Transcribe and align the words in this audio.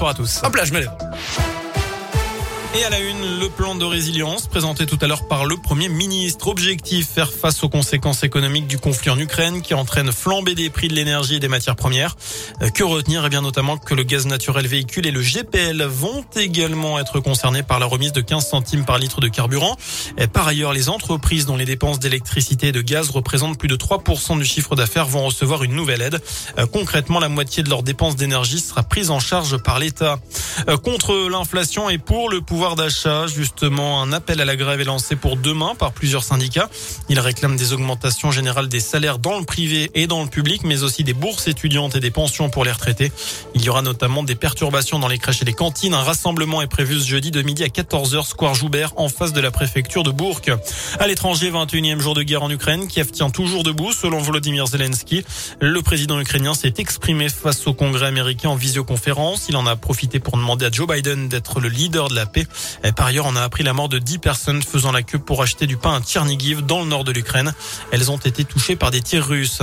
Bonjour 0.00 0.10
à 0.10 0.14
tous. 0.14 0.42
Hop 0.44 0.54
là, 0.54 0.64
je 0.64 0.72
me 0.72 0.78
lève. 0.78 0.92
Et 2.74 2.84
à 2.84 2.90
la 2.90 3.00
une, 3.00 3.40
le 3.40 3.48
plan 3.48 3.74
de 3.74 3.84
résilience 3.86 4.46
présenté 4.46 4.84
tout 4.84 4.98
à 5.00 5.06
l'heure 5.06 5.26
par 5.26 5.46
le 5.46 5.56
Premier 5.56 5.88
ministre. 5.88 6.48
Objectif, 6.48 7.08
faire 7.08 7.32
face 7.32 7.64
aux 7.64 7.70
conséquences 7.70 8.24
économiques 8.24 8.66
du 8.66 8.78
conflit 8.78 9.08
en 9.08 9.18
Ukraine 9.18 9.62
qui 9.62 9.72
entraîne 9.72 10.12
flambée 10.12 10.54
des 10.54 10.68
prix 10.68 10.88
de 10.88 10.94
l'énergie 10.94 11.36
et 11.36 11.40
des 11.40 11.48
matières 11.48 11.76
premières. 11.76 12.14
Euh, 12.60 12.68
que 12.68 12.84
retenir? 12.84 13.24
Eh 13.24 13.30
bien 13.30 13.40
notamment 13.40 13.78
que 13.78 13.94
le 13.94 14.02
gaz 14.02 14.26
naturel 14.26 14.66
véhicule 14.66 15.06
et 15.06 15.10
le 15.10 15.22
GPL 15.22 15.82
vont 15.84 16.22
également 16.36 16.98
être 16.98 17.20
concernés 17.20 17.62
par 17.62 17.78
la 17.78 17.86
remise 17.86 18.12
de 18.12 18.20
15 18.20 18.46
centimes 18.46 18.84
par 18.84 18.98
litre 18.98 19.22
de 19.22 19.28
carburant. 19.28 19.76
Par 20.34 20.46
ailleurs, 20.46 20.74
les 20.74 20.90
entreprises 20.90 21.46
dont 21.46 21.56
les 21.56 21.64
dépenses 21.64 21.98
d'électricité 21.98 22.68
et 22.68 22.72
de 22.72 22.82
gaz 22.82 23.08
représentent 23.08 23.58
plus 23.58 23.68
de 23.68 23.76
3% 23.76 24.38
du 24.38 24.44
chiffre 24.44 24.76
d'affaires 24.76 25.06
vont 25.06 25.24
recevoir 25.24 25.64
une 25.64 25.74
nouvelle 25.74 26.02
aide. 26.02 26.20
Euh, 26.58 26.66
concrètement, 26.66 27.18
la 27.18 27.30
moitié 27.30 27.62
de 27.62 27.70
leurs 27.70 27.82
dépenses 27.82 28.16
d'énergie 28.16 28.60
sera 28.60 28.82
prise 28.82 29.10
en 29.10 29.20
charge 29.20 29.56
par 29.56 29.78
l'État. 29.78 30.18
Euh, 30.68 30.76
contre 30.76 31.28
l'inflation 31.30 31.88
et 31.88 31.96
pour 31.96 32.28
le 32.28 32.42
pouvoir 32.42 32.57
pouvoir 32.58 32.74
d'achat. 32.74 33.28
Justement, 33.28 34.02
un 34.02 34.12
appel 34.12 34.40
à 34.40 34.44
la 34.44 34.56
grève 34.56 34.80
est 34.80 34.84
lancé 34.84 35.14
pour 35.14 35.36
demain 35.36 35.76
par 35.76 35.92
plusieurs 35.92 36.24
syndicats. 36.24 36.68
Ils 37.08 37.20
réclament 37.20 37.54
des 37.54 37.72
augmentations 37.72 38.32
générales 38.32 38.68
des 38.68 38.80
salaires 38.80 39.20
dans 39.20 39.38
le 39.38 39.44
privé 39.44 39.92
et 39.94 40.08
dans 40.08 40.24
le 40.24 40.28
public, 40.28 40.62
mais 40.64 40.82
aussi 40.82 41.04
des 41.04 41.12
bourses 41.12 41.46
étudiantes 41.46 41.94
et 41.94 42.00
des 42.00 42.10
pensions 42.10 42.50
pour 42.50 42.64
les 42.64 42.72
retraités. 42.72 43.12
Il 43.54 43.62
y 43.62 43.68
aura 43.68 43.82
notamment 43.82 44.24
des 44.24 44.34
perturbations 44.34 44.98
dans 44.98 45.06
les 45.06 45.18
crèches 45.18 45.40
et 45.42 45.44
les 45.44 45.52
cantines. 45.52 45.94
Un 45.94 46.02
rassemblement 46.02 46.60
est 46.60 46.66
prévu 46.66 46.98
ce 46.98 47.06
jeudi 47.06 47.30
de 47.30 47.42
midi 47.42 47.62
à 47.62 47.68
14h, 47.68 48.26
Square 48.26 48.56
Joubert, 48.56 48.92
en 48.96 49.08
face 49.08 49.32
de 49.32 49.40
la 49.40 49.52
préfecture 49.52 50.02
de 50.02 50.10
Bourg. 50.10 50.40
À 50.98 51.06
l'étranger, 51.06 51.52
21e 51.52 52.00
jour 52.00 52.14
de 52.14 52.24
guerre 52.24 52.42
en 52.42 52.50
Ukraine, 52.50 52.88
Kiev 52.88 53.12
tient 53.12 53.30
toujours 53.30 53.62
debout, 53.62 53.92
selon 53.92 54.18
Volodymyr 54.18 54.66
Zelensky. 54.66 55.24
Le 55.60 55.80
président 55.80 56.18
ukrainien 56.18 56.54
s'est 56.54 56.74
exprimé 56.78 57.28
face 57.28 57.68
au 57.68 57.72
Congrès 57.72 58.06
américain 58.06 58.48
en 58.48 58.56
visioconférence. 58.56 59.46
Il 59.48 59.54
en 59.54 59.66
a 59.68 59.76
profité 59.76 60.18
pour 60.18 60.36
demander 60.36 60.66
à 60.66 60.72
Joe 60.72 60.88
Biden 60.88 61.28
d'être 61.28 61.60
le 61.60 61.68
leader 61.68 62.08
de 62.08 62.16
la 62.16 62.26
paix. 62.26 62.47
Par 62.96 63.06
ailleurs, 63.06 63.26
on 63.26 63.36
a 63.36 63.42
appris 63.42 63.62
la 63.62 63.72
mort 63.72 63.88
de 63.88 63.98
10 63.98 64.18
personnes 64.18 64.62
faisant 64.62 64.92
la 64.92 65.02
queue 65.02 65.18
pour 65.18 65.42
acheter 65.42 65.66
du 65.66 65.76
pain 65.76 65.94
à 65.94 66.00
Tchernigiv 66.00 66.64
dans 66.64 66.80
le 66.80 66.86
nord 66.86 67.04
de 67.04 67.12
l'Ukraine. 67.12 67.52
Elles 67.92 68.10
ont 68.10 68.18
été 68.18 68.44
touchées 68.44 68.76
par 68.76 68.90
des 68.90 69.00
tirs 69.00 69.26
russes. 69.26 69.62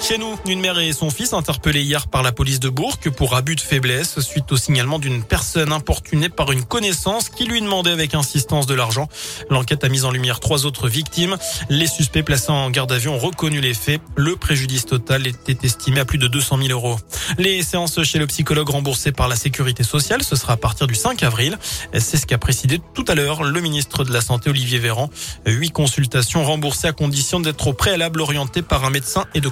Chez 0.00 0.16
nous, 0.16 0.34
une 0.48 0.60
mère 0.60 0.78
et 0.78 0.92
son 0.94 1.10
fils 1.10 1.34
interpellés 1.34 1.82
hier 1.82 2.08
par 2.08 2.22
la 2.22 2.32
police 2.32 2.58
de 2.58 2.70
Bourg 2.70 2.96
pour 3.16 3.36
abus 3.36 3.54
de 3.54 3.60
faiblesse 3.60 4.18
suite 4.20 4.50
au 4.50 4.56
signalement 4.56 4.98
d'une 4.98 5.22
personne 5.22 5.72
importunée 5.72 6.30
par 6.30 6.52
une 6.52 6.64
connaissance 6.64 7.28
qui 7.28 7.44
lui 7.44 7.60
demandait 7.60 7.90
avec 7.90 8.14
insistance 8.14 8.66
de 8.66 8.74
l'argent. 8.74 9.08
L'enquête 9.50 9.84
a 9.84 9.90
mis 9.90 10.04
en 10.04 10.10
lumière 10.10 10.40
trois 10.40 10.64
autres 10.64 10.88
victimes. 10.88 11.36
Les 11.68 11.86
suspects 11.86 12.22
placés 12.22 12.50
en 12.50 12.70
garde 12.70 12.92
à 12.92 12.96
ont 13.08 13.18
reconnu 13.18 13.60
les 13.60 13.74
faits. 13.74 14.00
Le 14.16 14.36
préjudice 14.36 14.86
total 14.86 15.26
était 15.26 15.58
estimé 15.64 16.00
à 16.00 16.04
plus 16.06 16.18
de 16.18 16.28
200 16.28 16.58
000 16.58 16.70
euros. 16.70 16.98
Les 17.38 17.62
séances 17.62 18.02
chez 18.02 18.18
le 18.18 18.26
psychologue 18.26 18.70
remboursées 18.70 19.12
par 19.12 19.28
la 19.28 19.36
sécurité 19.36 19.82
sociale, 19.82 20.22
ce 20.22 20.34
sera 20.34 20.54
à 20.54 20.56
partir 20.56 20.86
du 20.86 20.94
5 20.94 21.22
avril. 21.22 21.58
C'est 21.92 22.16
ce 22.16 22.26
qu'a 22.26 22.38
précisé 22.38 22.80
tout 22.94 23.04
à 23.06 23.14
l'heure 23.14 23.42
le 23.42 23.60
ministre 23.60 24.04
de 24.04 24.12
la 24.12 24.22
Santé 24.22 24.48
Olivier 24.48 24.78
Véran. 24.78 25.10
Huit 25.46 25.70
consultations 25.70 26.42
remboursées 26.42 26.88
à 26.88 26.92
condition 26.92 27.38
d'être 27.38 27.68
au 27.68 27.74
préalable 27.74 28.22
orientées 28.22 28.62
par 28.62 28.84
un 28.84 28.90
médecin 28.90 29.26
et 29.34 29.40
de 29.40 29.48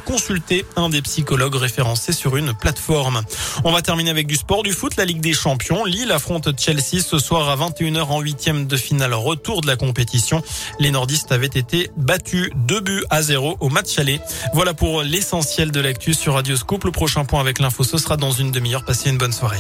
un 0.77 0.89
des 0.89 1.03
psychologues 1.03 1.57
référencés 1.57 2.13
sur 2.13 2.37
une 2.37 2.55
plateforme. 2.55 3.23
On 3.65 3.73
va 3.73 3.83
terminer 3.83 4.11
avec 4.11 4.27
du 4.27 4.37
sport, 4.37 4.63
du 4.63 4.73
foot, 4.73 4.97
la 4.97 5.05
Ligue 5.05 5.21
des 5.21 5.33
Champions. 5.33 5.85
Lille 5.85 6.13
affronte 6.13 6.49
Chelsea 6.59 7.03
ce 7.03 7.19
soir 7.19 7.49
à 7.49 7.57
21h 7.57 8.03
en 8.03 8.21
huitième 8.21 8.67
de 8.67 8.77
finale 8.77 9.15
retour 9.15 9.61
de 9.61 9.67
la 9.67 9.77
compétition. 9.77 10.43
Les 10.79 10.91
nordistes 10.91 11.33
avaient 11.33 11.47
été 11.47 11.91
battus 11.97 12.51
2 12.55 12.81
buts 12.81 13.05
à 13.11 13.23
0 13.23 13.57
au 13.61 13.69
match 13.69 13.99
aller. 13.99 14.21
Voilà 14.55 14.75
pour 14.75 15.03
l'essentiel 15.03 15.71
de 15.71 15.81
l'actu 15.81 16.15
sur 16.15 16.35
Radio 16.35 16.57
Scoop. 16.57 16.85
Le 16.85 16.91
prochain 16.91 17.25
point 17.25 17.41
avec 17.41 17.59
l'info, 17.59 17.85
ce 17.85 17.99
sera 17.99 18.17
dans 18.17 18.33
une 18.33 18.51
demi-heure. 18.51 18.85
Passez 18.85 19.11
une 19.11 19.19
bonne 19.19 19.33
soirée. 19.33 19.59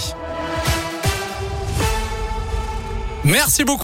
Merci 3.25 3.65
beaucoup. 3.65 3.77